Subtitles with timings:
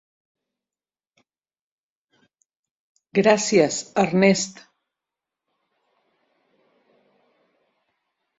[3.19, 4.65] Gràcies, Ernest!